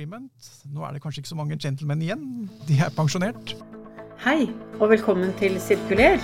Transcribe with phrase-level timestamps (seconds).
[0.00, 0.30] Freeman.
[0.72, 2.22] Nå er det kanskje ikke så mange gentlemen igjen.
[2.64, 3.50] De er pensjonert.
[4.22, 4.46] Hei,
[4.78, 6.16] og velkommen til Sirkuler,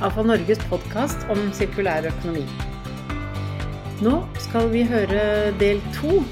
[0.00, 2.46] AFA Norges podkast om sirkulær økonomi.
[4.00, 5.26] Nå skal vi høre
[5.60, 6.22] del to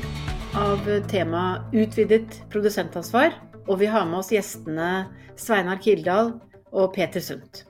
[0.56, 3.36] av temaet utvidet produsentansvar,
[3.68, 4.88] og vi har med oss gjestene
[5.36, 6.32] Sveinar Kildahl
[6.72, 7.66] og Peter Sundt.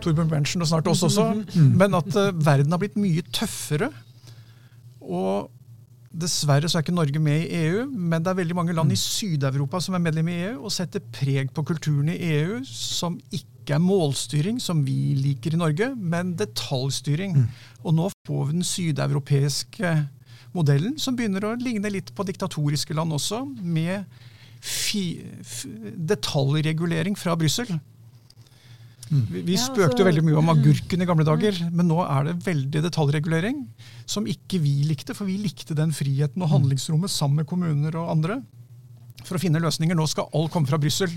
[0.00, 1.34] Torbjørn Berntsen og snart oss også.
[1.52, 3.92] Men at uh, verden har blitt mye tøffere.
[5.04, 5.50] Og
[6.10, 8.98] Dessverre så er ikke Norge med i EU, men det er veldig mange land i
[8.98, 13.76] Syd-Europa som er medlem i EU og setter preg på kulturen i EU, som ikke
[13.76, 17.36] er målstyring, som vi liker i Norge, men detaljstyring.
[17.38, 17.46] Mm.
[17.84, 19.92] Og nå får vi den sydeuropeiske
[20.56, 24.02] modellen, som begynner å ligne litt på diktatoriske land også, med
[26.10, 27.70] detaljregulering fra Brussel.
[29.10, 29.24] Mm.
[29.26, 31.74] Vi, vi spøkte jo altså, veldig mye om agurken i gamle dager, mm.
[31.74, 33.64] men nå er det veldig detaljregulering
[34.08, 36.54] som ikke vi likte, for vi likte den friheten og mm.
[36.54, 38.40] handlingsrommet sammen med kommuner og andre
[39.26, 39.96] for å finne løsninger.
[39.96, 41.12] Nå skal alt komme fra Brussel.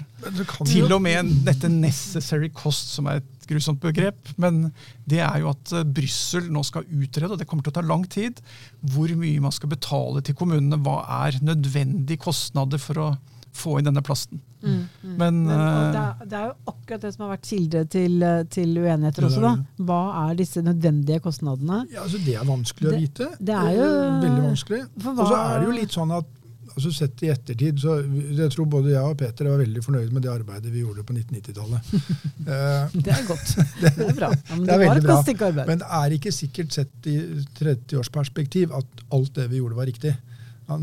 [0.67, 4.33] Til og med dette 'necessary cost', som er et grusomt begrep.
[4.37, 4.71] Men
[5.07, 7.85] det er jo at eh, Brussel nå skal utrede, og det kommer til å ta
[7.85, 8.41] lang tid,
[8.81, 10.81] hvor mye man skal betale til kommunene.
[10.83, 13.09] Hva er nødvendige kostnader for å
[13.53, 14.41] få inn denne plasten.
[14.63, 15.15] Mm, mm.
[15.17, 18.13] Men, Men uh, det, er, det, er, jo akkurat det som har vært kilde til,
[18.23, 19.41] eh, til uenigheter også.
[19.43, 19.55] da.
[19.89, 21.81] Hva er disse nødvendige kostnadene?
[21.91, 23.33] Ja, altså Det er vanskelig å vite.
[23.39, 23.89] Det er jo
[24.23, 24.85] Veldig vanskelig.
[25.03, 26.39] Og så er det jo litt sånn at
[26.73, 30.23] altså Sett i ettertid, så jeg tror både jeg og Peter var veldig fornøyd med
[30.25, 31.91] det arbeidet vi gjorde på 1990-tallet.
[32.43, 33.51] Eh, det er godt.
[33.79, 34.27] det, det er bra.
[34.33, 37.13] Ja, men det, det var et godt Men det er ikke sikkert sett i
[37.59, 40.11] 30-årsperspektiv at alt det vi gjorde, var riktig.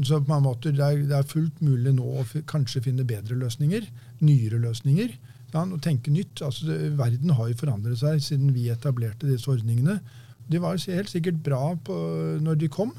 [0.05, 3.39] Så på en måte, det, er, det er fullt mulig nå å kanskje finne bedre
[3.41, 3.87] løsninger,
[4.21, 5.15] nyere løsninger.
[5.51, 6.43] Ja, og tenke nytt.
[6.47, 9.99] Altså, det, verden har jo forandret seg siden vi etablerte disse ordningene.
[10.51, 11.97] De var helt sikkert bra på,
[12.43, 12.93] når de kom.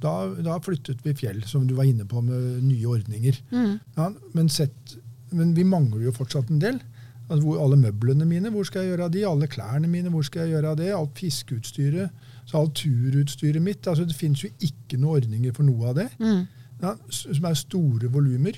[0.00, 3.36] Da, da, flyttet vi fjell, som du var inne på, med nye ordninger.
[3.52, 3.74] Mm.
[3.98, 4.96] Ja, men, sett,
[5.34, 6.80] men, vi mangler jo fortsatt en del.
[7.26, 9.26] Altså, hvor, alle møblene mine, hvor skal jeg gjøre av de?
[9.28, 10.88] Alle klærne mine, hvor skal jeg gjøre av det?
[10.96, 12.29] Alt fiskeutstyret.
[12.50, 16.08] Så alt turutstyret mitt altså Det finnes jo ikke noen ordninger for noe av det.
[16.18, 16.40] Mm.
[16.80, 18.56] Ja, som er store volumer.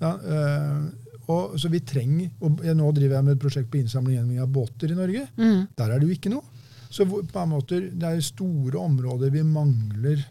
[0.00, 0.88] Ja, øh,
[1.30, 4.96] så vi trenger, og Nå driver jeg med et prosjekt på innsamling av båter i
[4.98, 5.28] Norge.
[5.36, 5.68] Mm.
[5.78, 6.42] Der er det jo ikke noe.
[6.90, 10.24] Så på en måte, det er store områder vi mangler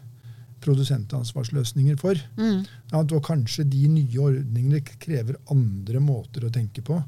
[0.60, 2.20] produsentansvarsløsninger for.
[2.36, 2.66] Mm.
[2.92, 6.98] Ja, og kanskje de nye ordningene krever andre måter å tenke på.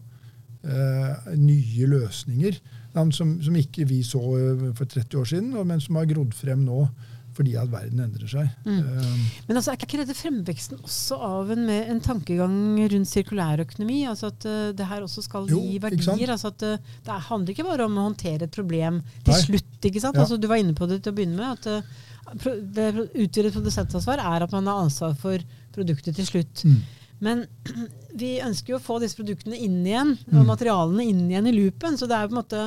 [0.63, 2.57] Uh, nye løsninger
[2.93, 6.65] som, som, ikke vi så eh, for 30 år siden, men som har grodd frem
[6.67, 6.87] nå
[7.33, 8.49] fordi at verden endrer seg.
[8.67, 8.81] Mm.
[8.85, 12.55] Um, men altså, er ikke dette fremveksten også av en, en tankegang
[12.93, 14.03] rundt sirkulærøkonomi?
[14.11, 16.35] Altså at uh, det her også skal jo, gi verdier?
[16.35, 19.43] altså at uh, Det handler ikke bare om å håndtere et problem til Nei.
[19.47, 19.79] slutt.
[19.81, 20.19] ikke sant?
[20.19, 20.27] Ja.
[20.27, 21.57] Altså, du var inne på det til å begynne med.
[21.57, 25.41] at uh, det Utvidet produsentansvar er at man har ansvar for
[25.73, 26.67] produktet til slutt.
[26.69, 26.83] Mm.
[27.23, 27.45] Men
[28.23, 30.49] vi ønsker jo å få disse produktene inn igjen, og mm.
[30.49, 31.99] materialene inn igjen i loopen.
[31.99, 32.65] Så det er på en måte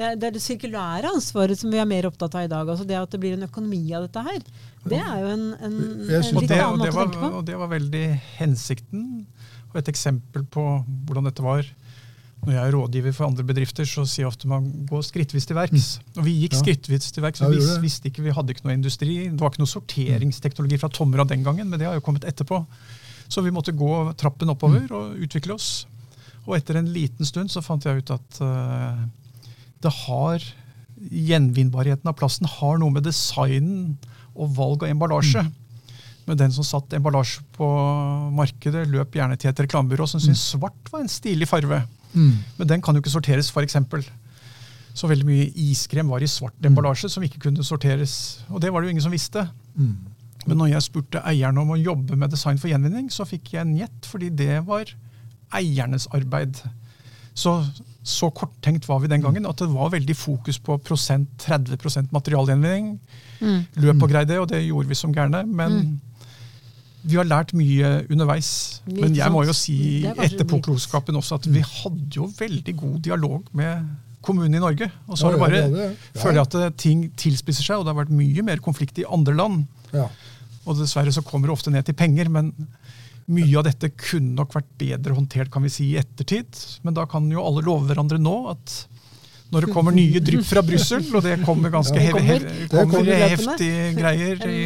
[0.00, 2.68] det, er, det, er det sirkulære ansvaret som vi er mer opptatt av i dag.
[2.72, 4.40] altså Det at det blir en økonomi av dette her.
[4.88, 7.32] Det er jo en, en, en litt det, annen måte å tenke på.
[7.40, 8.06] Og det var veldig
[8.38, 9.04] hensikten.
[9.70, 10.64] Og et eksempel på
[11.08, 11.68] hvordan dette var.
[12.40, 15.58] Når jeg er rådgiver for andre bedrifter, så sier jeg ofte man går skrittvis til
[15.58, 15.90] verks.
[16.00, 16.14] Mm.
[16.14, 16.62] Og vi gikk ja.
[16.62, 17.44] skrittvis til verks.
[17.44, 19.18] Ja, vi visste ikke, vi hadde ikke noe industri.
[19.26, 22.62] Det var ikke noe sorteringsteknologi fra Tomra den gangen, men det har jo kommet etterpå.
[23.30, 24.94] Så vi måtte gå trappen oppover mm.
[24.96, 25.86] og utvikle oss.
[26.46, 29.04] Og etter en liten stund så fant jeg ut at uh,
[29.84, 30.48] det har
[31.00, 33.94] Gjenvinnbarheten av plasten har noe med designen
[34.34, 35.40] og valg av emballasje.
[35.46, 35.94] Mm.
[36.28, 37.68] Men den som satt emballasje på
[38.36, 40.50] markedet, løp gjerne til et reklamebyrå som syntes mm.
[40.58, 41.80] svart var en stilig farve.
[42.12, 42.34] Mm.
[42.58, 43.78] Men den kan jo ikke sorteres, f.eks.
[44.92, 46.68] Så veldig mye iskrem var i svart mm.
[46.68, 48.14] emballasje som ikke kunne sorteres.
[48.50, 49.46] Og det var det jo ingen som visste.
[49.74, 50.09] Mm.
[50.48, 53.64] Men når jeg spurte eierne om å jobbe med design for gjenvinning, så fikk jeg
[53.64, 54.88] en gjett, fordi det var
[55.56, 56.62] eiernes arbeid.
[57.36, 57.54] Så,
[58.06, 62.94] så korttenkt var vi den gangen at det var veldig fokus på prosent, 30 materialgjenvinning.
[63.40, 63.60] Mm.
[63.84, 65.44] Løp og greide det, og det gjorde vi som gærne.
[65.46, 65.96] Men mm.
[67.02, 68.52] vi har lært mye underveis.
[68.88, 73.90] Men jeg må jo si etterpåklokskapen også at vi hadde jo veldig god dialog med
[74.24, 74.90] kommunen i Norge.
[75.08, 78.02] Og så har det bare, ja, føler jeg at ting tilspisser seg, og det har
[78.02, 79.62] vært mye mer konflikt i andre land.
[79.94, 80.10] Ja.
[80.70, 82.30] Og dessverre så kommer det ofte ned til penger.
[82.32, 82.54] men
[83.30, 86.56] mye av dette kunne nok vært bedre håndtert kan vi si, i ettertid.
[86.86, 88.80] Men da kan jo alle love hverandre nå at
[89.50, 92.90] når det kommer nye drypp fra Brussel, og det kommer ganske ja, det kommer, he
[92.92, 94.60] kommer heftige greier i,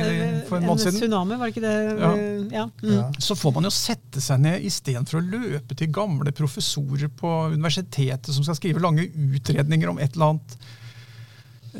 [0.44, 1.76] for en måned siden En tsunami, var det ikke det?
[2.02, 2.10] Ja.
[2.58, 2.66] Ja.
[2.84, 3.16] Mm.
[3.24, 8.28] Så får man jo sette seg ned istedenfor å løpe til gamle professorer på universitetet
[8.36, 10.56] som skal skrive lange utredninger om et eller annet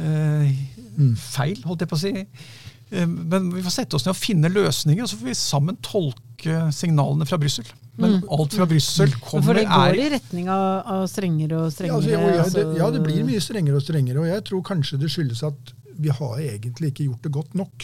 [0.01, 0.55] eh,
[0.97, 1.15] mm.
[1.21, 2.64] feil, holdt jeg på å si Eh,
[3.09, 6.61] men vi får sette oss ned og finne løsninger, og så får vi sammen tolke
[6.75, 7.67] signalene fra Brussel.
[7.97, 8.29] Men mm.
[8.37, 12.11] alt fra Brussel kommer For det går i retning av, av strengere og strengere?
[12.11, 14.19] Ja, altså, ja, det, ja, det blir mye strengere og strengere.
[14.23, 17.77] Og jeg tror kanskje det skyldes at vi har egentlig ikke gjort det godt nok.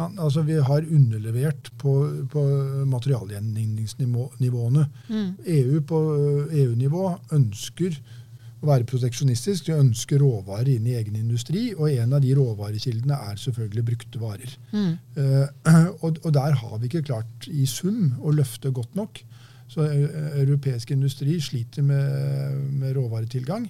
[0.00, 1.92] Altså, vi har underlevert på,
[2.32, 2.40] på
[2.88, 4.84] materialgjenvinningsnivåene.
[5.10, 5.30] Mm.
[5.44, 5.98] EU på
[6.62, 7.04] EU-nivå
[7.36, 7.98] ønsker å
[8.66, 9.66] være proteksjonistisk.
[9.66, 14.22] De ønsker råvarer inn i egen industri, og en av de råvarekildene er selvfølgelig brukte
[14.22, 14.56] varer.
[14.72, 14.92] Mm.
[15.16, 15.46] Uh,
[16.04, 19.22] og, og, der har vi ikke klart i sum å løfte godt nok.
[19.70, 23.68] Så uh, europeisk industri sliter med, med råvaretilgang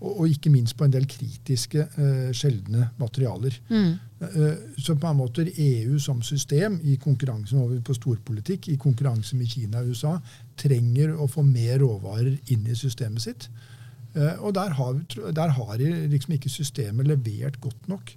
[0.00, 3.58] og, ikke minst på en del kritiske, uh, sjeldne materialer.
[3.68, 3.90] Mm.
[4.20, 9.36] Uh, så på en måte EU som system, i konkurransen over på storpolitikk, i konkurranse
[9.36, 10.14] med Kina og USA,
[10.56, 13.50] trenger å få mer råvarer inn i systemet sitt.
[14.14, 15.00] Uh, og der har,
[15.36, 18.14] der har liksom ikke systemet levert godt nok.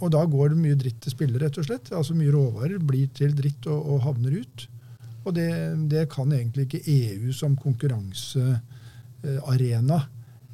[0.00, 1.90] og da går det mye dritt til spille, rett og slett.
[1.92, 4.64] Altså Mye råvarer blir til dritt og, og havner ut.
[5.26, 5.50] Og det,
[5.90, 8.56] det, kan egentlig ikke EU som konkurranse
[9.26, 9.78] Eh,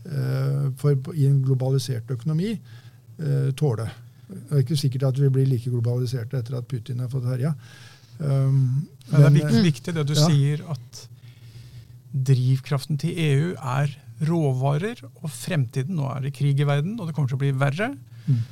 [0.04, 3.88] eh, for, i en globalisert økonomi eh, tåle.
[4.28, 7.52] Det er ikke sikkert at vi blir like globaliserte etter at Putin har fått herja.
[8.18, 10.26] Um, det er viktig det du ja.
[10.30, 11.00] sier, at
[12.12, 13.92] drivkraften til EU er
[14.28, 15.96] råvarer og fremtiden.
[15.98, 17.92] Nå er det krig i verden, og det kommer til å bli verre.
[18.26, 18.42] Mm.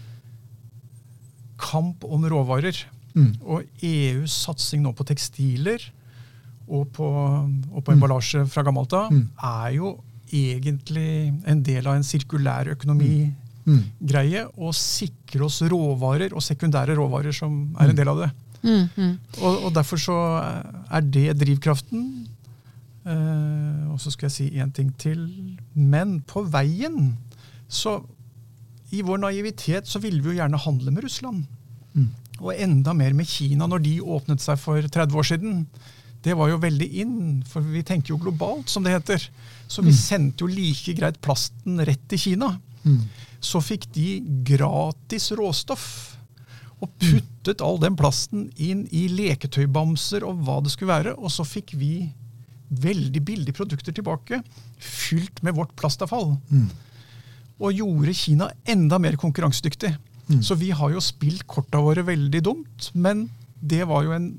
[1.61, 2.79] Kamp om råvarer.
[3.15, 3.33] Mm.
[3.43, 5.83] Og EUs satsing nå på tekstiler
[6.71, 7.07] og på,
[7.75, 9.25] og på emballasje fra gammelt av mm.
[9.49, 9.97] er jo
[10.31, 14.53] egentlig en del av en sirkulær økonomigreie mm.
[14.63, 18.31] å sikre oss råvarer og sekundære råvarer som er en del av det.
[18.61, 19.13] Mm, mm.
[19.41, 20.17] Og, og, derfor så
[20.93, 22.05] er det drivkraften.
[23.09, 25.23] Eh, og så skal jeg si én ting til.
[25.75, 27.15] Men på veien
[27.71, 28.01] så
[28.91, 31.45] I vår naivitet så ville vi jo gjerne handle med Russland.
[31.95, 32.09] Mm.
[32.41, 35.61] Og enda mer med Kina når de åpnet seg for 30 år siden.
[36.21, 37.19] Det var jo veldig inn,
[37.49, 39.23] for vi tenker jo globalt, som det heter.
[39.71, 40.01] Så vi mm.
[40.01, 42.57] sendte jo like greit plasten rett til Kina.
[42.83, 43.05] Mm.
[43.41, 45.87] Så fikk de gratis råstoff.
[46.81, 51.15] Og puttet all den plasten inn i leketøybamser og hva det skulle være.
[51.21, 52.11] Og så fikk vi
[52.71, 54.41] veldig billige produkter tilbake,
[54.79, 56.37] fylt med vårt plastavfall.
[56.51, 56.69] Mm.
[57.61, 59.93] Og gjorde Kina enda mer konkurransedyktig.
[60.31, 60.41] Mm.
[60.47, 63.27] Så vi har jo spilt korta våre veldig dumt, men
[63.61, 64.31] det var jo en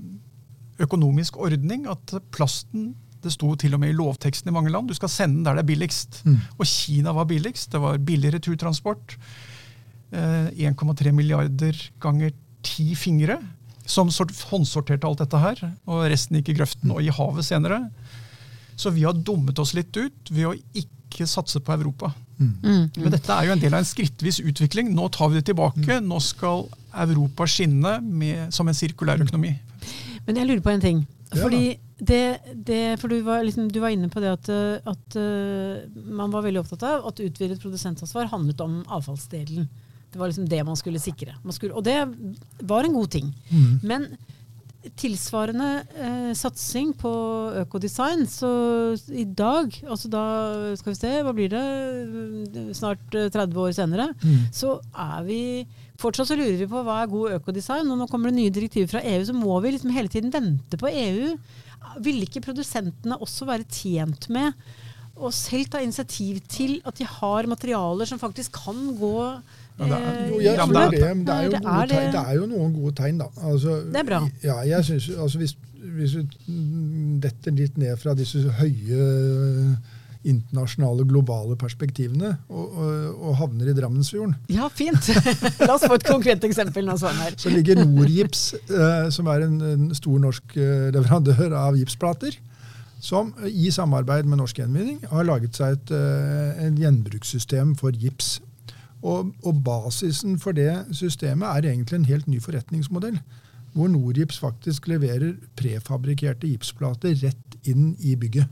[0.82, 4.96] økonomisk ordning at plasten det sto til og med i lovteksten i mange land du
[4.98, 6.22] skal sende den der det er billigst.
[6.26, 6.40] Mm.
[6.58, 7.70] Og Kina var billigst.
[7.74, 9.14] Det var billig returtransport.
[10.12, 12.34] Eh, 1,3 milliarder ganger
[12.66, 13.38] ti fingre
[13.86, 14.10] som
[14.50, 15.62] håndsorterte alt dette her.
[15.86, 17.84] Og resten gikk i grøften og i havet senere.
[18.82, 22.12] Så vi har dummet oss litt ut ved å ikke satse på Europa.
[22.40, 22.54] Mm.
[22.64, 22.86] Mm.
[23.04, 24.90] Men dette er jo en del av en skrittvis utvikling.
[24.98, 25.86] Nå tar vi det tilbake.
[25.86, 26.08] Mm.
[26.10, 26.66] Nå skal
[27.06, 29.54] Europa skinne med, som en sirkulær økonomi.
[30.26, 31.06] Men jeg lurer på en ting.
[31.32, 32.24] Fordi det,
[32.68, 34.50] det, for du var, liksom, du var, inne på det at,
[34.90, 39.70] at uh, man var veldig opptatt av at utvidet produsentansvar handlet om avfallsdelen.
[40.12, 41.38] Det var liksom det man skulle sikre.
[41.46, 42.00] Man skulle, og det
[42.68, 43.30] var en god ting.
[43.48, 43.80] Mm.
[43.88, 44.10] Men
[44.98, 47.12] tilsvarende eh, satsing på
[47.62, 48.50] økodesign, så
[49.14, 50.24] i dag, altså da
[50.80, 54.50] skal vi se, hva blir det, snart 30 eh, år senere, mm.
[54.56, 55.42] så er vi
[56.02, 57.86] Fortsatt så lurer vi på hva er god økodesign.
[57.94, 60.80] Og nå kommer det nye direktiver fra EU, så må vi liksom hele tiden vente
[60.82, 61.36] på EU.
[62.02, 64.58] Ville ikke produsentene også være tjent med
[65.22, 69.20] å selv ta initiativ til at de har materialer som faktisk kan gå
[69.80, 72.46] ja, det, er, jo, jeg tror det, det, er jo gode tegn, det er jo
[72.52, 73.30] noen gode tegn, da.
[73.50, 74.20] Altså, det er bra.
[74.44, 75.56] Ja, jeg synes, altså, hvis,
[75.96, 76.36] hvis du
[77.24, 79.08] detter litt ned fra disse høye
[80.28, 82.92] internasjonale, globale perspektivene og, og,
[83.26, 84.36] og havner i Drammensfjorden.
[84.54, 85.10] Ja, fint!
[85.66, 86.86] La oss få et konkret eksempel.
[86.86, 87.34] Nå, sånn her.
[87.42, 92.38] Så ligger Norgips, eh, som er en, en, stor norsk eh, leverandør av gipsplater,
[93.02, 98.36] som i samarbeid med Norsk Gjenvinning har laget seg et, eh, et gjenbrukssystem for gips.
[99.02, 103.18] Og, og, basisen for det systemet er egentlig en helt ny forretningsmodell.
[103.74, 108.50] Hvor Norgips faktisk leverer prefabrikerte gipsplater rett inn i bygget.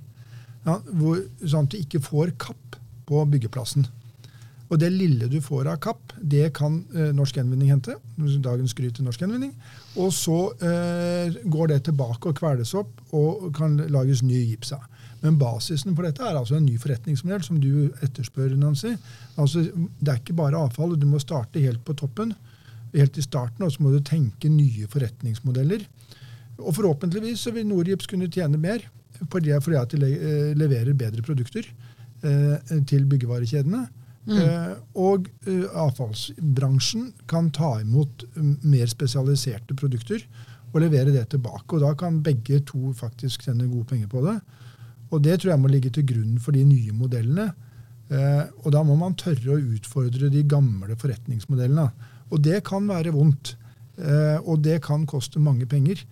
[0.65, 2.79] Ja, hvor, sånn at du ikke får kapp
[3.09, 3.87] på byggeplassen.
[4.69, 7.95] Og det lille du får av kapp, det kan eh, Norsk Gjenvinning hente.
[8.17, 9.53] Dagens skryt til Norsk Gjenvinning.
[9.97, 14.85] Og så eh, går det tilbake og kveles opp og kan lages ny gips av.
[15.23, 18.93] Men basisen for dette er altså en ny forretningsmodell, som du etterspør, Nancy.
[19.35, 19.65] Altså,
[19.99, 20.95] det er ikke bare avfall.
[20.95, 22.31] Du må starte helt på toppen.
[22.93, 25.83] Helt i starten, og så må du tenke nye forretningsmodeller.
[26.59, 28.87] Og forhåpentligvis så vil Norgips kunne tjene mer
[29.27, 31.65] fordi at de eh, leverer bedre produkter
[32.23, 33.81] eh, til byggevarekjedene.
[34.29, 34.81] Mm.
[35.01, 40.21] Og avfallsbransjen kan ta imot mer spesialiserte produkter
[40.73, 41.75] og levere det tilbake.
[41.75, 44.37] Og da kan begge to faktisk tjene gode penger på det.
[45.09, 47.49] Og det tror jeg må ligge til grunn for de nye modellene.
[48.09, 51.89] Eh, og da må man tørre å utfordre de gamle forretningsmodellene.
[52.29, 53.55] Og det kan være vondt.
[53.97, 56.03] Eh, og det kan koste mange penger.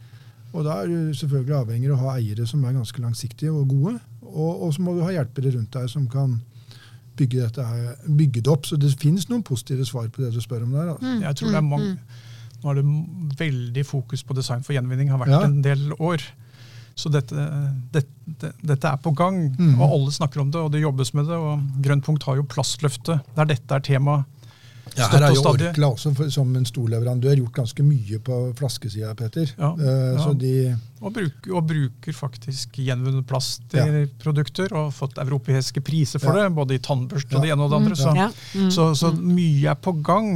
[0.56, 3.70] Og da er du selvfølgelig avhengig av å ha eiere som er ganske langsiktige og
[3.70, 3.98] gode.
[4.26, 6.40] Og, og så må du ha hjelpere rundt deg som kan
[7.18, 7.66] bygge, dette,
[8.08, 8.68] bygge det opp.
[8.70, 10.94] Så det finnes noen positive svar på det du spør om der.
[10.96, 11.06] Altså.
[11.06, 12.26] Mm, jeg tror det er mange mm, mm.
[12.58, 15.44] Nå er det veldig fokus på design for gjenvinning, har vært ja.
[15.46, 16.24] en del år.
[16.98, 17.44] Så dette,
[17.94, 19.76] dette, dette er på gang, mm.
[19.76, 21.38] og alle snakker om det, og det jobbes med det.
[21.38, 24.24] og Grønn punkt har jo plastløftet, der dette er tema.
[24.98, 28.38] Ja, her har jo Orkla også for, som en stor leverandør gjort ganske mye på
[28.58, 29.52] flaskesida, Peter.
[29.58, 30.32] Ja, uh, ja.
[30.42, 30.54] De
[30.98, 36.48] og, bruker, og, bruker, faktisk gjenvunnet plast i produkter, og fått europeiske priser for det,
[36.58, 38.00] både i tannbørste og det ene og det andre.
[38.00, 38.72] Så, mm.
[38.74, 39.22] så, så mm.
[39.38, 40.32] mye er på gang.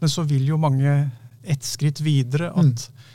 [0.00, 0.96] Men så vil jo mange
[1.44, 3.06] et skritt videre at mm.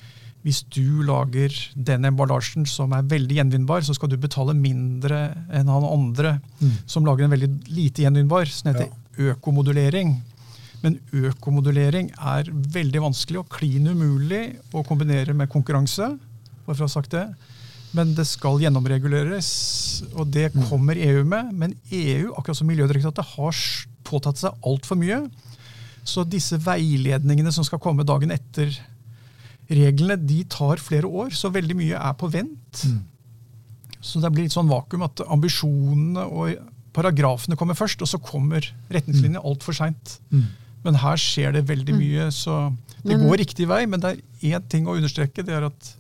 [0.46, 5.70] hvis du lager den emballasjen som er veldig gjenvinnbar, så skal du betale mindre enn
[5.70, 6.76] han andre mm.
[6.90, 9.34] som lager en veldig lite gjenvinnbar, som heter ja.
[9.34, 10.16] økomodulering.
[10.84, 16.14] Men økomodulering er veldig vanskelig og klin umulig å kombinere med konkurranse.
[16.66, 17.28] bare for å ha sagt det.
[17.98, 19.50] Men det skal gjennomreguleres,
[20.14, 20.66] og det mm.
[20.70, 21.54] kommer EU med.
[21.58, 23.64] Men EU, akkurat som Miljødirektoratet, har
[24.06, 25.24] påtatt seg altfor mye.
[26.06, 28.72] Så disse veiledningene som skal komme dagen etter
[29.70, 31.34] reglene, de tar flere år.
[31.36, 32.86] Så veldig mye er på vent.
[32.86, 33.02] Mm.
[34.00, 36.62] Så det blir litt sånn vakuum at ambisjonene og
[36.96, 39.50] paragrafene kommer først, og så kommer retningslinjene mm.
[39.50, 40.18] altfor seint.
[40.30, 40.46] Mm.
[40.86, 42.02] Men her skjer det veldig mm.
[42.02, 42.60] mye, så
[43.04, 43.84] det men, går riktig vei.
[43.90, 45.46] Men det er én ting å understreke.
[45.46, 45.96] det er at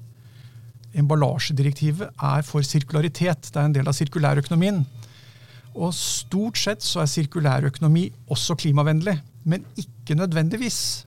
[1.00, 3.52] Emballasjedirektivet er for sirkularitet.
[3.52, 4.82] Det er en del av sirkulærøkonomien.
[5.78, 9.20] Og stort sett så er sirkulærøkonomi også klimavennlig
[9.50, 11.06] men ikke nødvendigvis.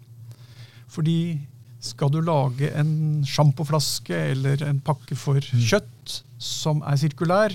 [0.88, 1.40] Fordi
[1.82, 5.62] skal du lage en sjampoflaske eller en pakke for mm.
[5.70, 7.54] kjøtt som er sirkulær,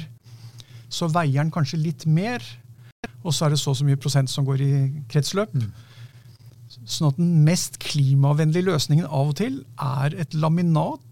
[0.90, 2.44] så veier den kanskje litt mer.
[3.24, 4.72] Og så er det så og så mye prosent som går i
[5.12, 5.54] kretsløp.
[5.54, 5.72] Mm.
[6.88, 11.04] Sånn at den mest klimavennlige løsningen av og til er et laminat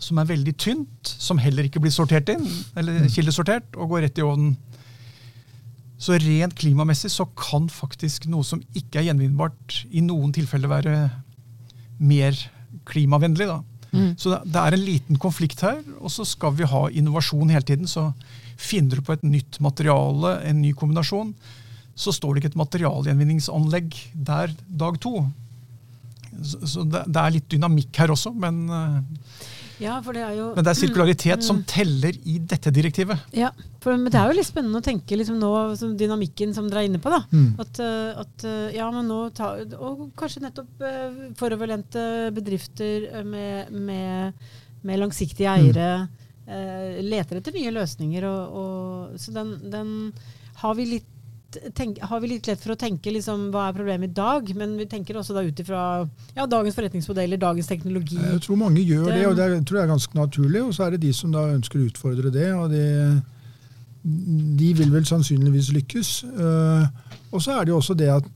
[0.00, 2.46] som er veldig tynt, som heller ikke blir sortert inn,
[2.78, 3.08] eller mm.
[3.12, 4.54] kildesortert, og går rett i ovnen.
[6.00, 10.94] Så rent klimamessig så kan faktisk noe som ikke er gjenvinnbart, i noen tilfeller være
[12.00, 12.38] mer
[12.88, 13.50] klimavennlig.
[13.50, 13.60] da.
[13.90, 14.14] Mm.
[14.16, 17.90] Så det er en liten konflikt her, og så skal vi ha innovasjon hele tiden.
[17.90, 18.10] Så
[18.60, 21.34] finner du på et nytt materiale, en ny kombinasjon,
[21.94, 25.24] så står det ikke et materialgjenvinningsanlegg der dag to.
[26.40, 29.00] Så det er litt dynamikk her også, men eh,
[29.80, 33.22] ja, det jo, Men det er sirkularitet mm, som teller i dette direktivet.
[33.32, 33.48] Ja,
[33.80, 36.84] for, men det er jo litt spennende å tenke liksom nå, som dynamikken som dere
[36.84, 37.12] er inne på.
[37.12, 37.48] da, mm.
[37.64, 40.84] at, eh, at, eh, ja, men nå ta, Og kanskje nettopp
[41.40, 42.02] foroverlente
[42.36, 44.50] bedrifter med, med,
[44.84, 47.00] med langsiktige eiere mm.
[47.08, 48.28] leter etter nye løsninger.
[48.28, 49.96] Og, og, så den, den
[50.60, 51.16] har vi litt
[51.74, 54.76] tenk, har vi litt lett for å tenke liksom, hva er problemet i dag, men
[54.78, 55.82] vi tenker også da ut ifra
[56.36, 58.18] ja, dagens forretningsmodeller, dagens teknologi.
[58.20, 60.62] Jeg tror mange gjør det, og det er, tror jeg er ganske naturlig.
[60.66, 62.48] Og så er det de som da ønsker å utfordre det.
[62.54, 62.84] og de,
[64.60, 66.12] de vil vel sannsynligvis lykkes.
[66.38, 66.86] Uh,
[67.30, 68.30] og så er det jo også det at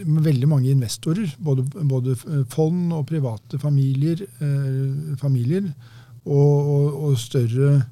[0.00, 2.16] veldig mange investorer, både, både
[2.48, 4.22] fond og private familier,
[5.20, 5.66] familier
[6.24, 7.82] og, og, og større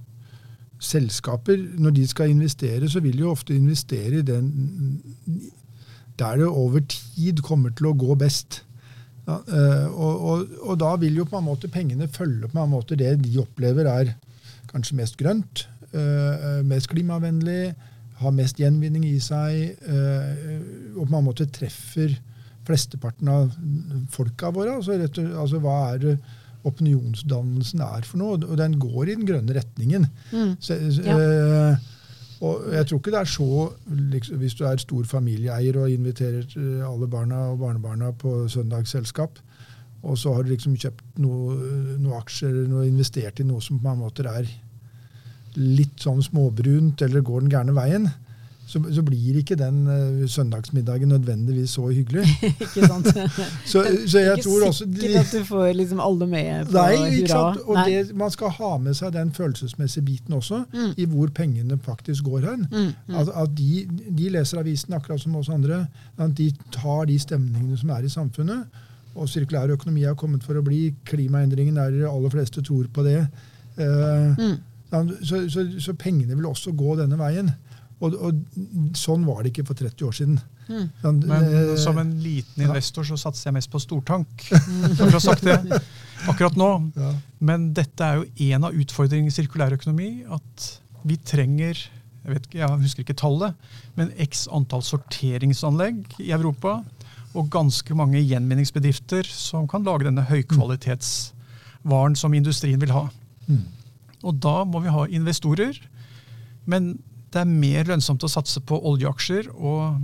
[0.79, 4.53] selskaper, når de skal investere, så vil de jo ofte investere i den
[6.19, 8.63] der det over tid kommer til å gå best.
[9.29, 12.73] Ja, eh, og, og, og, da vil jo på en måte pengene følge på en
[12.73, 14.15] måte det de opplever er
[14.71, 17.75] kanskje mest grønt, øh, mest klimavennlig,
[18.19, 22.17] har mest gjenvinning i seg, øh, og på en måte treffer
[22.69, 23.53] flesteparten av
[24.13, 24.75] folka våre.
[24.77, 26.17] Altså, altså hva er det
[26.69, 28.41] opinionsdannelsen er for noe.
[28.47, 30.07] Og den går i den grønne retningen.
[30.33, 30.53] Mm.
[30.61, 31.19] Så, ja.
[31.19, 31.89] øh,
[32.41, 36.45] og jeg tror ikke det er så liksom, Hvis du er stor familieeier og inviterer
[36.57, 39.39] eh, alle barna og barnebarna på søndagsselskap,
[40.03, 43.91] og så har du liksom kjøpt noen noe aksjer noe investert i noe som på
[43.91, 44.47] en måte er
[45.59, 48.07] litt sånn småbrunt eller går den gærne veien,
[48.69, 52.27] så, så, blir ikke den uh, søndagsmiddagen nødvendigvis så hyggelig.
[52.65, 53.07] ikke sant?
[53.73, 57.21] så, så, jeg tror også de, Ikke at du får liksom alle med på nei,
[57.23, 57.63] ikke sant?
[57.65, 57.79] Og.
[57.87, 60.91] Det, man skal ha med seg den følelsesmessige biten også, mm.
[61.01, 62.67] i hvor pengene faktisk går hen.
[62.69, 63.15] Mm, mm.
[63.15, 63.87] At, at de,
[64.19, 65.87] de, leser avisen akkurat som oss andre.
[66.19, 68.83] At de tar de stemningene som er i samfunnet.
[69.15, 70.91] Og sirkulær økonomi har kommet for å bli.
[71.09, 73.23] Klimaendringen er det aller fleste tror på det.
[73.81, 74.37] Uh,
[75.25, 77.49] så, så, så pengene vil også gå denne veien.
[77.99, 78.43] Og, og,
[78.95, 80.41] sånn var det ikke for 30 år siden.
[80.69, 80.85] Mm.
[81.03, 84.45] Men Men, som en liten investor så satser jeg mest på stortank.
[84.99, 85.57] For å ha sagt det
[86.31, 86.71] akkurat nå.
[86.99, 87.13] Ja.
[87.51, 90.11] Men dette er jo en av utfordringene i sirkulær økonomi.
[90.31, 90.69] At
[91.09, 91.75] vi trenger
[92.29, 93.57] jeg, vet, jeg husker ikke tallet,
[93.97, 96.83] men x antall sorteringsanlegg i Europa.
[97.37, 103.07] Og ganske mange gjenvinningsbedrifter som kan lage denne høykvalitetsvaren som industrien vil ha.
[103.49, 103.65] Mm.
[104.27, 105.77] Og da må vi ha investorer.
[106.69, 106.97] Men
[107.33, 109.99] det er mer lønnsomt å satse på oljeaksjer og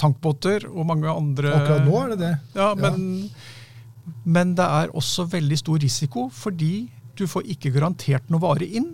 [0.00, 2.34] tankbåter og mange andre Akkurat nå er det det.
[2.56, 4.12] Ja, men, ja.
[4.36, 6.86] men det er også veldig stor risiko, fordi
[7.16, 8.92] du får ikke garantert noe vare inn.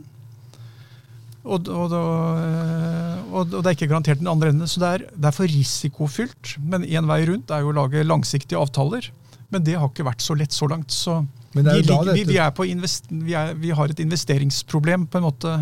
[1.42, 4.70] Og, og, og, og, det er ikke garantert den andre enden.
[4.70, 6.56] Så det er, det er for risikofylt.
[6.62, 9.10] Men én vei rundt er jo å lage langsiktige avtaler.
[9.52, 10.94] Men det har ikke vært så lett så langt.
[10.94, 11.18] Så
[11.52, 15.56] vi, vi, vi, invest, er, vi har et investeringsproblem på en måte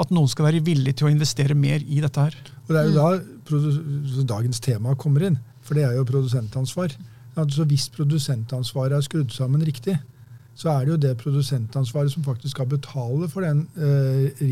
[0.00, 2.36] at noen skal være villig til å investere mer i dette her.
[2.66, 6.94] Og Det er jo da dagens tema kommer inn, for det er jo produsentansvar.
[7.38, 9.98] Altså Hvis produsentansvaret er skrudd sammen riktig,
[10.60, 14.42] så er det jo det produsentansvaret som faktisk skal betale for den uh,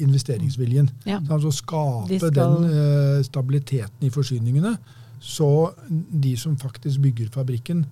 [0.00, 0.88] investeringsviljen.
[1.06, 1.18] Ja.
[1.30, 2.32] Altså skape de skal...
[2.34, 4.76] den uh, stabiliteten i forsyningene,
[5.20, 7.84] så de som faktisk bygger fabrikken,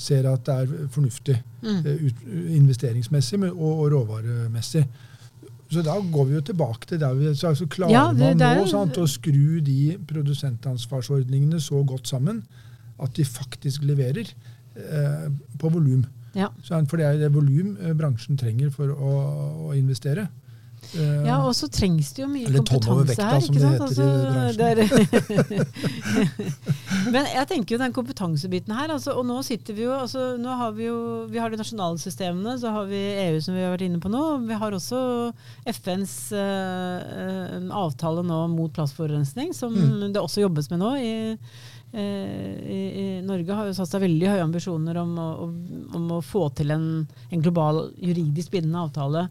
[0.00, 1.78] ser at det er fornuftig mm.
[1.86, 4.86] uh, investeringsmessig og, og råvaremessig.
[5.70, 8.58] Så da går vi jo tilbake til der vi så altså klarer ja, det, man
[8.58, 12.42] nå sant, å skru de produsentansvarsordningene så godt sammen
[13.00, 14.32] at de faktisk leverer
[14.76, 16.02] eh, på volum.
[16.34, 16.50] Ja.
[16.66, 19.14] For det er det volum eh, bransjen trenger for å,
[19.70, 20.26] å investere.
[20.90, 23.40] Uh, ja, og så trengs det jo mye kompetanse vekta, her.
[23.46, 23.80] ikke sant?
[23.86, 24.04] Altså,
[27.14, 30.56] Men jeg tenker jo den kompetansebiten her, altså, og nå sitter vi jo altså, nå
[30.60, 30.98] har Vi jo,
[31.30, 34.10] vi har de nasjonale systemene, så har vi EU som vi har vært inne på
[34.12, 34.22] nå.
[34.48, 35.00] Vi har også
[35.70, 40.08] FNs uh, avtale nå mot plastforurensning, som mm.
[40.14, 40.94] det også jobbes med nå.
[41.00, 41.14] i
[41.92, 45.28] i, i Norge har jo satt seg veldig høye ambisjoner om å,
[45.98, 46.84] om å få til en,
[47.30, 49.24] en, global juridisk bindende avtale.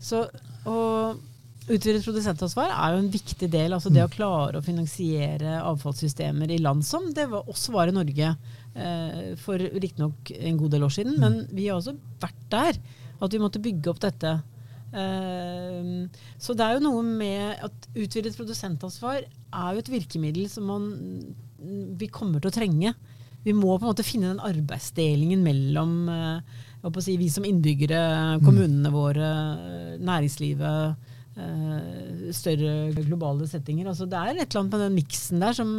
[0.00, 0.22] Så
[0.66, 1.24] og
[1.66, 3.72] Utvidet produsentansvar er jo en viktig del.
[3.74, 7.94] altså Det å klare å finansiere avfallssystemer i land som det var, også var i
[7.96, 11.16] Norge eh, for riktignok en god del år siden.
[11.22, 12.78] Men vi har også vært der.
[13.16, 14.36] At vi måtte bygge opp dette.
[14.94, 15.90] Eh,
[16.38, 20.88] så det er jo noe med at utvidet produsentansvar er jo et virkemiddel som man,
[21.98, 22.94] vi kommer til å trenge.
[23.42, 26.62] Vi må på en måte finne den arbeidsdelingen mellom eh,
[27.02, 28.00] si, vi som innbyggere,
[28.44, 29.30] kommunene våre,
[29.98, 33.90] næringslivet, eh, større globale settinger.
[33.90, 35.74] Altså, det er et eller annet med den miksen der som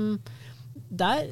[0.87, 1.25] der,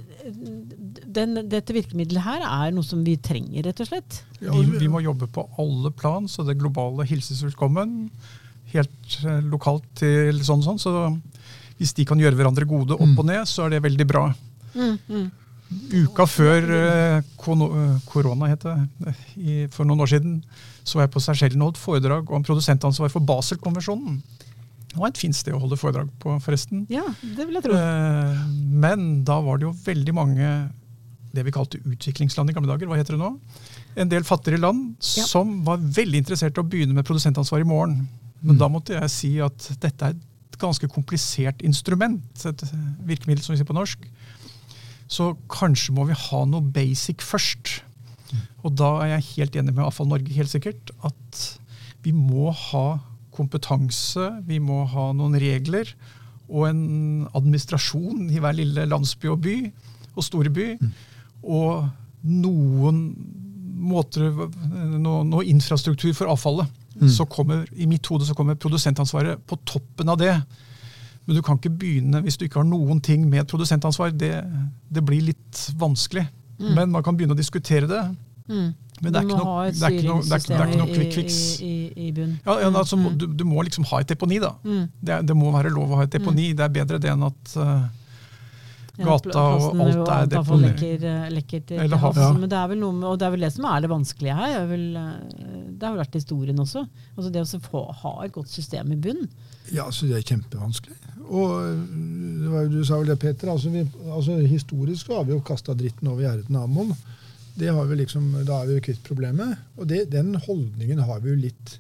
[1.15, 4.17] den, dette virkemidlet her er noe som vi trenger, rett og slett.
[4.41, 8.09] Ja, vi, vi, må jobbe på alle plan, så det globale hilses velkommen.
[8.73, 10.81] Helt eh, lokalt til sånn sånn.
[10.81, 10.95] Så
[11.79, 14.27] hvis de kan gjøre hverandre gode opp og ned, så er det veldig bra.
[14.75, 15.27] Mm, mm.
[15.73, 20.39] Uka før eh, eh, korona, het det, for noen år siden,
[20.85, 24.19] så var jeg på Seychellen og holdt foredrag om produsentansvar for Baselkonvensjonen.
[24.95, 26.85] Det var et fint sted å holde foredrag på, forresten.
[26.93, 27.75] Ja, det vil jeg tro.
[27.75, 28.43] Eh,
[28.85, 30.51] men da var det jo veldig mange
[31.35, 32.87] det vi kalte utviklingsland i gamle dager.
[32.87, 33.33] Hva heter det nå?
[33.99, 35.25] En del fattigere land ja.
[35.27, 38.05] som var veldig interessert i å begynne med produsentansvar i morgen.
[38.39, 38.61] Men mm.
[38.61, 42.23] da måtte jeg si at dette er et ganske komplisert instrument.
[42.47, 42.63] Et
[43.03, 44.07] virkemiddel, som vi sier på norsk.
[45.11, 47.79] Så kanskje må vi ha noe basic først.
[48.65, 51.41] Og da er jeg helt enig med Avfall Norge helt sikkert, at
[52.05, 52.85] vi må ha
[53.35, 55.89] kompetanse, vi må ha noen regler
[56.45, 56.83] og en
[57.35, 59.55] administrasjon i hver lille landsby og by
[60.15, 60.67] og store by.
[61.43, 61.87] Og
[62.25, 63.01] noen
[63.85, 66.69] måter, noe, noe infrastruktur for avfallet.
[66.95, 67.09] Mm.
[67.11, 70.33] Så kommer, I mitt hode så kommer produsentansvaret på toppen av det.
[71.25, 74.13] Men du kan ikke begynne hvis du ikke har noen ting med produsentansvar.
[74.13, 74.33] Det,
[74.93, 76.27] det blir litt vanskelig.
[76.59, 76.73] Mm.
[76.77, 78.03] Men man kan begynne å diskutere det.
[78.45, 78.73] Mm.
[79.01, 81.39] Men det er, noe, det, er noe, det, er, det er ikke noe quick fix.
[81.59, 83.09] I, i, i ja, ja, altså, mm.
[83.19, 84.39] du, du, må liksom ha et deponi.
[84.43, 84.53] da.
[84.63, 84.85] Mm.
[85.01, 86.51] Det, det, må være lov å ha et deponi.
[86.53, 86.59] Mm.
[86.59, 87.89] Det er bedre det enn at uh,
[88.97, 90.79] gata og alt er deponert.
[90.79, 92.19] Lekker, eh, lekker til, Eller hav.
[92.19, 92.29] Ja.
[92.35, 94.37] Men det er vel noe med, og det er vel det som er det vanskelige
[94.37, 94.55] her.
[94.69, 96.85] Vel, eh, det har vel vært historien også.
[97.15, 99.27] Altså Det å få, ha et godt system i bunn.
[99.73, 100.97] Ja, så det er kjempevanskelig.
[101.25, 101.51] Og
[102.41, 103.49] det var du sa vel det, Peter.
[103.49, 106.93] Altså, vi, altså Historisk har vi jo kasta dritten over gjerdet til naboen.
[107.57, 109.57] Liksom, da er vi jo kvitt problemet.
[109.79, 111.79] Og det, den holdningen har vi jo litt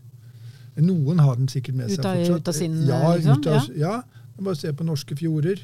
[0.75, 2.41] Noen har den sikkert med seg ut av, fortsatt.
[2.41, 3.37] Ut av sin, ja, liksom?
[3.39, 3.91] ut av, ja.
[4.03, 4.23] ja.
[4.35, 5.61] Bare se på norske fjorder.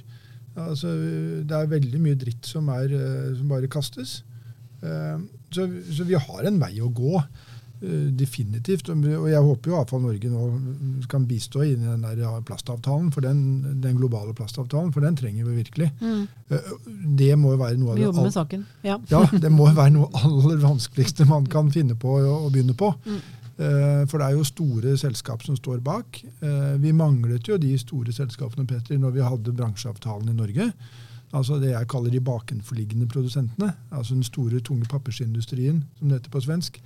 [0.69, 0.93] Altså,
[1.47, 4.21] det er veldig mye dritt som, er, eh, som bare kastes.
[4.81, 5.21] Uh,
[5.53, 7.19] så, så, vi har en vei å gå.
[7.81, 8.89] Eh, definitivt.
[8.93, 10.41] Og jeg håper jo Avfall Norge nå
[11.09, 13.39] kan bistå i den der plastavtalen, for den,
[13.81, 15.89] den, globale plastavtalen, for den trenger vi virkelig.
[15.97, 16.27] Mm.
[16.53, 16.67] Eh,
[17.17, 18.65] det må jo være noe av det Vi jobber med saken.
[18.85, 18.99] Ja.
[19.09, 19.23] ja.
[19.33, 22.91] det må være noe aller vanskeligste man kan finne på å, å begynne på.
[23.01, 23.21] Mm.
[23.61, 26.23] Eh, for det er jo store selskap som står bak.
[26.81, 30.71] Vi manglet jo de store selskapene Peter, når vi hadde bransjeavtalen i Norge.
[31.31, 33.71] Altså det jeg kaller de bakenforliggende produsentene.
[33.91, 36.81] Altså den store, tunge papirsindustrien, som det heter på svensk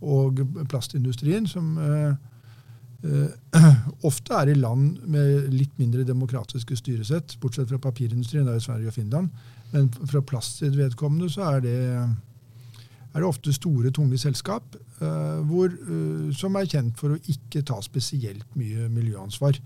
[0.00, 2.14] og plastindustrien, som uh,
[4.08, 8.64] ofte er i land med litt mindre demokratiske styresett, bortsett fra papirindustrien, det er jo
[8.64, 9.28] Sverige og Finland.
[9.72, 11.76] Men fra plast vedkommende så er det,
[13.10, 15.72] er det ofte store, tunge selskap uh, hvor,
[16.36, 19.58] som er kjent for å ikke ta spesielt mye miljøansvar.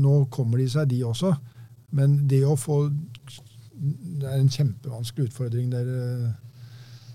[0.00, 1.34] nå kommer de seg, de også.
[1.92, 6.32] Men det å få Det er en kjempevanskelig utfordring dere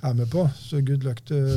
[0.01, 0.43] er med på.
[0.55, 1.47] Så good luck til,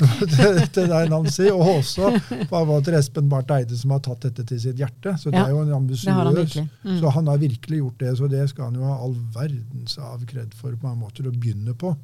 [0.74, 1.48] til deg, Nancy.
[1.50, 5.16] Og også til Espen Barth Eide, som har tatt dette til sitt hjerte.
[5.18, 6.58] Så det ja, er jo en ambisiøs.
[6.84, 6.98] Mm.
[7.00, 8.16] Så han har virkelig gjort det.
[8.18, 11.34] Så det skal han jo ha all verdens av kred for på en måte å
[11.34, 11.94] begynne på.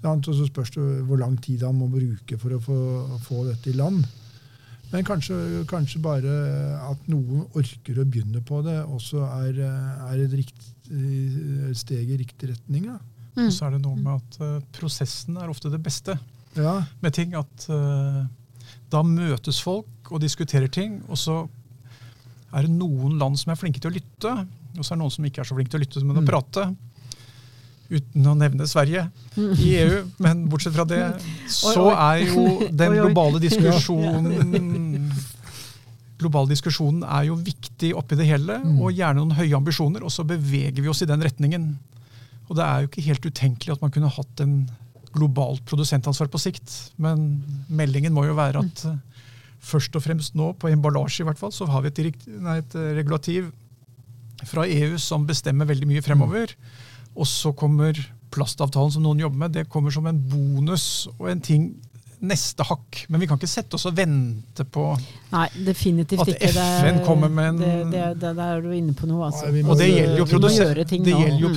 [0.00, 2.80] Og så spørs det hvor lang tid han må bruke for å få,
[3.26, 4.04] få dette i land.
[4.90, 5.36] Men kanskje,
[5.70, 6.32] kanskje, bare
[6.88, 12.18] at noen orker å begynne på det, også er, er et, rikt, et steg i
[12.18, 12.88] riktig retning.
[12.90, 12.98] Ja.
[13.36, 13.46] Mm.
[13.46, 16.16] Og så er det noe med at uh, prosessen er ofte det beste
[16.56, 16.80] ja.
[17.04, 17.36] med ting.
[17.38, 18.24] At uh,
[18.90, 21.44] da møtes folk og diskuterer ting, og så
[22.50, 24.32] er det noen land som er flinke til å lytte,
[24.74, 26.24] og så er det noen som ikke er så flinke til å lytte, men å
[26.24, 26.30] mm.
[26.30, 26.66] prate.
[27.90, 31.02] Uten å nevne Sverige i EU, men bortsett fra det,
[31.50, 35.10] så er jo den globale diskusjonen
[36.20, 38.80] global diskusjonen er jo viktig oppi det hele, mm.
[38.82, 41.70] og gjerne noen høye ambisjoner, og så beveger vi oss i den retningen.
[42.50, 44.54] Og det er jo ikke helt utenkelig at man kunne hatt en
[45.14, 46.74] globalt produsentansvar på sikt.
[47.02, 49.00] Men meldingen må jo være at mm.
[49.72, 52.78] først og fremst nå, på emballasje i hvert fall, så har vi et, nei, et
[52.98, 53.50] regulativ
[54.48, 56.54] fra EU som bestemmer veldig mye fremover.
[57.18, 57.98] Og så kommer
[58.30, 61.70] plastavtalen som noen jobber med, det kommer som en bonus og en ting
[62.20, 63.04] neste hakk.
[63.08, 64.86] Men vi kan ikke sette oss og vente på
[65.32, 66.50] Nei, definitivt at ikke.
[66.52, 69.30] FN kommer med en det, det, det, Der er du inne på noe.
[69.30, 69.48] Altså.
[69.48, 71.56] Nei, og det gjelder jo, produsent, det gjelder jo mm.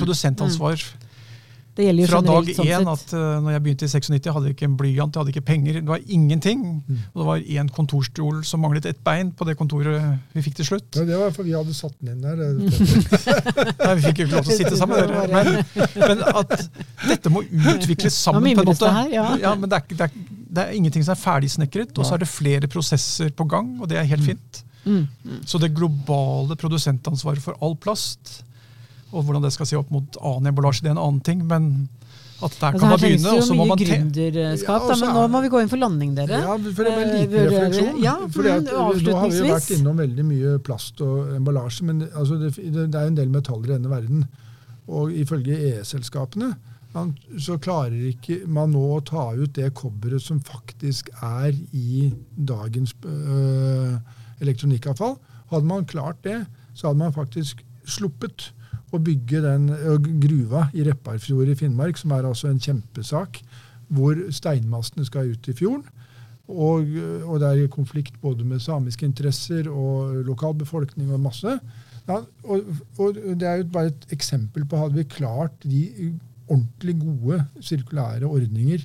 [1.74, 2.04] Produsentansvar.
[2.04, 4.68] jo Fra dag sånn én at uh, når jeg begynte i 96, hadde jeg ikke
[4.68, 5.78] en blyant, jeg hadde ikke penger.
[5.80, 6.62] Det var ingenting.
[6.86, 7.00] Mm.
[7.12, 10.68] Og det var én kontorstol som manglet ett bein på det kontoret vi fikk til
[10.70, 10.88] slutt.
[10.94, 12.38] Ja, det var for vi hadde satt den inn der.
[13.84, 15.02] Nei, vi fikk jo ikke lov til å sitte sammen.
[15.02, 15.30] Dere.
[15.34, 15.64] Men,
[15.98, 16.54] men, at
[17.08, 18.52] dette må utvikles sammen.
[18.54, 18.94] på en måte.
[19.00, 19.26] Her, ja.
[19.42, 19.56] ja.
[19.58, 22.30] men det er, det, er, det er, ingenting som er ferdigsnekret, og så er det
[22.30, 24.30] flere prosesser på gang, og det er helt mm.
[24.30, 24.64] fint.
[24.84, 25.04] Mm.
[25.24, 25.38] Mm.
[25.48, 28.44] Så det globale produsentansvaret for all plast
[29.14, 31.46] og hvordan det skal se opp mot annen emballasje, det er en annen ting.
[31.46, 31.70] men
[32.42, 33.30] at der altså, kan man begynne.
[33.30, 36.40] Og så må mye gründerskap, ja, men nå må vi gå inn for landing, dere.
[36.42, 38.00] Ja, for det er en liten eh, refleksjon.
[38.02, 42.02] Ja, fordi at, nå har vi jo vært innom veldig mye plast og emballasje, men
[42.10, 44.26] altså, det, det, er en del metaller i denne verden.
[44.90, 46.52] Og ifølge E-selskapene
[47.42, 52.92] så klarer ikke man nå å ta ut det kobberet som faktisk er i dagens
[53.02, 53.96] øh,
[54.44, 55.16] elektronikkavfall.
[55.50, 58.52] Hadde man klart det, så hadde man faktisk sluppet
[58.94, 59.68] å bygge den
[60.22, 63.40] gruva i Repparfjord i Finnmark, som er altså en kjempesak,
[63.94, 65.86] hvor steinmassene skal ut i fjorden.
[66.44, 66.90] Og,
[67.24, 71.54] og, det er konflikt både med samiske interesser og lokalbefolkning og masse.
[72.04, 72.66] Ja, og,
[72.98, 76.12] og, det er jo bare et eksempel på hadde vi klart de
[76.44, 78.82] ordentlig gode sirkulære ordninger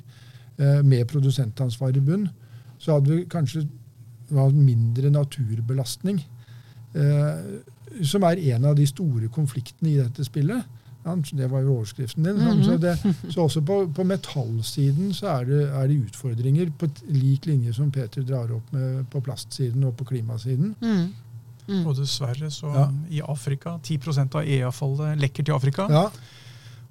[0.60, 2.30] eh, med produsentansvar i bunn,
[2.80, 3.66] så hadde vi kanskje
[4.32, 6.22] hatt mindre naturbelastning.
[6.96, 7.42] Eh,
[8.04, 10.76] som er en av de store konfliktene i dette spillet.
[11.32, 12.36] Det var jo overskriften din.
[12.36, 12.66] Mm -hmm.
[12.66, 17.46] så, det, så, også på, på metallsiden så er det, er det, utfordringer, på lik
[17.46, 20.76] linje som Peter drar opp med på plastsiden og på klimasiden.
[20.82, 21.14] Mm.
[21.68, 21.88] Mm.
[21.88, 22.90] Og dessverre så ja.
[23.10, 25.88] i Afrika 10% av EA-fallet lekker til Afrika.
[25.90, 26.10] Ja.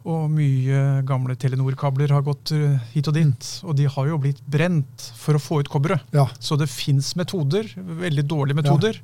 [0.09, 3.49] Og mye gamle Telenor-kabler har gått eh, hit og dit.
[3.63, 3.69] Mm.
[3.69, 6.01] Og de har jo blitt brent for å få ut kobberet.
[6.15, 6.29] Ja.
[6.39, 9.03] Så det fins metoder, veldig dårlige metoder.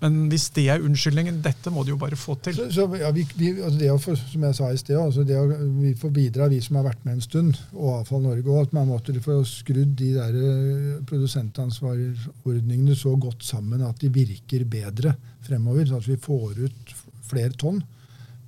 [0.00, 2.56] Men hvis det er unnskyldningen, dette må de jo bare få til.
[2.56, 5.36] Så, så ja, vi, vi, altså det å, som jeg sa i sted, altså det
[5.36, 5.44] å,
[5.76, 8.76] vi får bidra, vi som har vært med en stund, og Avfall Norge òg, at
[8.78, 15.12] man måtte få skrudd de der eh, produsentansvarordningene så godt sammen at de virker bedre
[15.44, 15.84] fremover.
[15.90, 16.94] Så at vi får ut
[17.28, 17.82] flere tonn.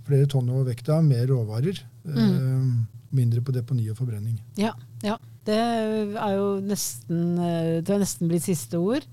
[0.09, 1.85] Flere tonn over vekta, mer råvarer.
[2.09, 2.23] Mm.
[2.23, 2.73] Eh,
[3.13, 4.41] mindre på deponi og forbrenning.
[4.57, 4.73] Ja,
[5.05, 5.19] ja.
[5.43, 9.05] Det er jo nesten, eh, det er nesten blitt siste ord.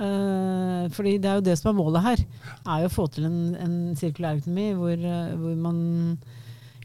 [0.00, 2.20] Uh, fordi det er jo det som er målet her.
[2.64, 5.80] er jo å få til en, en sirkulærøkonomi hvor, uh, hvor man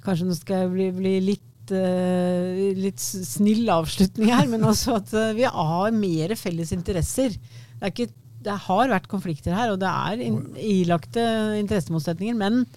[0.06, 5.00] Kanskje nå skal jeg bli, bli litt litt, uh, litt, snill avslutning her, men altså
[5.00, 7.34] at vi har mer felles interesser.
[7.80, 8.12] Det, ikke,
[8.46, 11.24] det, har vært konflikter her, og det er in, ilagte
[11.58, 12.38] interessemotsetninger.
[12.38, 12.68] Men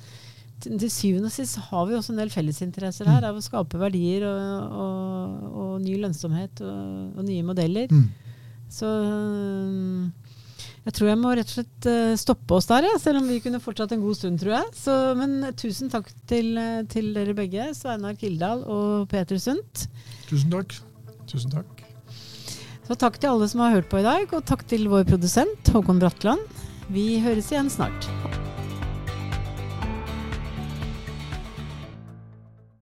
[0.62, 3.78] til, til syvende og sist har vi også en del fellesinteresser her av å skape
[3.78, 7.92] verdier og, og, og ny lønnsomhet og, og nye modeller.
[7.92, 8.08] Mm.
[8.72, 8.88] Så
[10.86, 13.40] jeg tror jeg må rett og slett uh, stoppe oss der, ja, selv om vi
[13.44, 14.70] kunne fortsatt en god stund, tror jeg.
[14.78, 19.86] Så, men uh, tusen takk til, uh, til, dere begge, Sveinar Kildahl og Peter Sundt.
[20.30, 20.78] Tusen takk.
[21.28, 21.84] Tusen takk.
[22.88, 25.74] Så takk til alle som har hørt på i dag, og takk til vår produsent
[25.74, 26.40] Håkon Bratland.
[26.88, 28.08] Vi høres igjen snart.